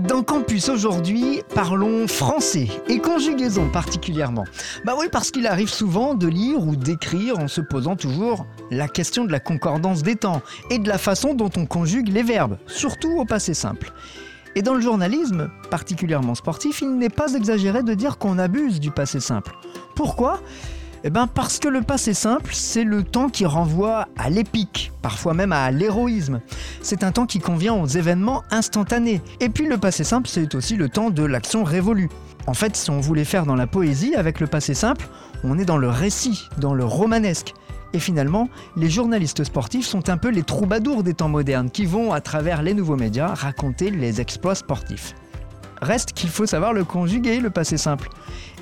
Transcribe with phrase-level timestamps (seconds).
[0.00, 4.44] Dans Campus aujourd'hui, parlons français et conjugaison particulièrement.
[4.84, 8.88] Bah oui, parce qu'il arrive souvent de lire ou d'écrire en se posant toujours la
[8.88, 12.58] question de la concordance des temps et de la façon dont on conjugue les verbes,
[12.66, 13.92] surtout au passé simple.
[14.56, 18.90] Et dans le journalisme, particulièrement sportif, il n'est pas exagéré de dire qu'on abuse du
[18.90, 19.54] passé simple.
[19.94, 20.40] Pourquoi?
[21.06, 25.34] Eh bien parce que le passé simple, c'est le temps qui renvoie à l'épique, parfois
[25.34, 26.40] même à l'héroïsme.
[26.80, 29.20] C'est un temps qui convient aux événements instantanés.
[29.38, 32.08] Et puis le passé simple, c'est aussi le temps de l'action révolue.
[32.46, 35.06] En fait, si on voulait faire dans la poésie avec le passé simple,
[35.44, 37.52] on est dans le récit, dans le romanesque.
[37.92, 42.14] Et finalement, les journalistes sportifs sont un peu les troubadours des temps modernes qui vont,
[42.14, 45.14] à travers les nouveaux médias, raconter les exploits sportifs.
[45.84, 48.08] Reste qu'il faut savoir le conjuguer, le passé simple.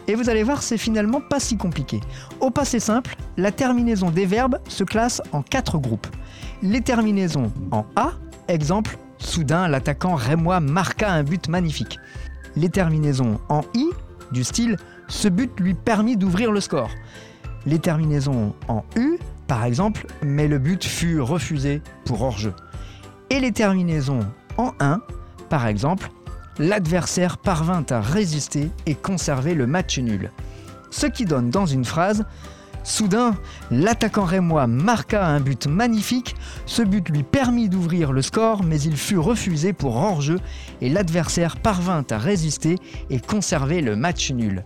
[0.09, 2.01] Et vous allez voir, c'est finalement pas si compliqué.
[2.41, 6.09] Au passé simple, la terminaison des verbes se classe en quatre groupes.
[6.63, 8.11] Les terminaisons en A,
[8.49, 12.01] exemple, soudain l'attaquant rémois marqua un but magnifique.
[12.57, 13.87] Les terminaisons en I,
[14.33, 14.77] du style,
[15.07, 16.91] ce but lui permit d'ouvrir le score.
[17.67, 22.53] Les terminaisons en U, par exemple, mais le but fut refusé pour hors-jeu.
[23.31, 24.27] Et les terminaisons
[24.57, 25.01] en 1,
[25.49, 26.11] par exemple,
[26.59, 30.31] l'adversaire parvint à résister et conserver le match nul.
[30.91, 32.25] Ce qui donne dans une phrase
[32.85, 33.37] Soudain,
[33.71, 36.35] l'attaquant rémois marqua un but magnifique.
[36.67, 40.41] Ce but lui permit d'ouvrir le score, mais il fut refusé pour hors-jeu
[40.81, 44.65] et l'adversaire parvint à résister et conserver le match nul.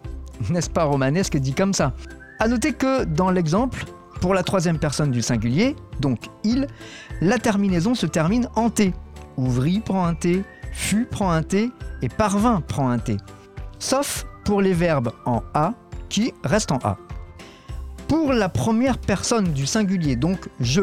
[0.51, 1.93] N'est-ce pas romanesque dit comme ça?
[2.39, 3.85] A noter que dans l'exemple,
[4.21, 6.69] pour la troisième personne du singulier, donc il,
[7.21, 8.95] la terminaison se termine en T.
[9.37, 10.43] Ouvrit prend un T,
[10.77, 13.17] fut prend un T et parvint prend un T.
[13.79, 15.73] Sauf pour les verbes en A
[16.09, 16.99] qui restent en A.
[18.07, 20.83] Pour la première personne du singulier, donc je,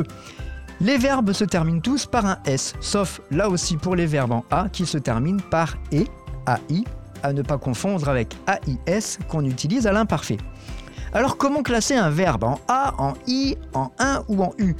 [0.81, 4.43] les verbes se terminent tous par un S, sauf là aussi pour les verbes en
[4.51, 6.03] A qui se terminent par E,
[6.47, 6.83] AI,
[7.21, 10.37] à ne pas confondre avec AIS qu'on utilise à l'imparfait.
[11.13, 14.75] Alors comment classer un verbe en A, en I, en 1 ou en U?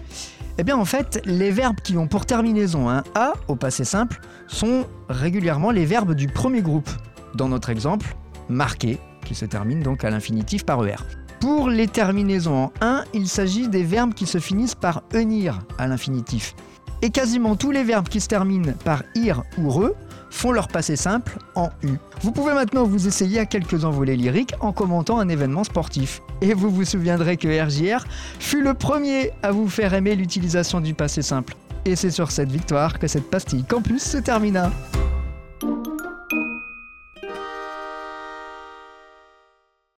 [0.58, 4.20] Eh bien en fait, les verbes qui ont pour terminaison un A au passé simple
[4.48, 6.90] sont régulièrement les verbes du premier groupe.
[7.34, 8.16] Dans notre exemple,
[8.50, 10.98] marquer, qui se termine donc à l'infinitif par ER.
[11.40, 15.88] Pour les terminaisons en 1, il s'agit des verbes qui se finissent par enir à
[15.88, 16.56] l'infinitif.
[17.02, 19.92] Et quasiment tous les verbes qui se terminent par ir ou re
[20.34, 21.92] font leur passé simple en U.
[22.22, 26.22] Vous pouvez maintenant vous essayer à quelques envolées lyriques en commentant un événement sportif.
[26.42, 28.04] Et vous vous souviendrez que RJR
[28.40, 31.56] fut le premier à vous faire aimer l'utilisation du passé simple.
[31.86, 34.72] Et c'est sur cette victoire que cette pastille campus se termina.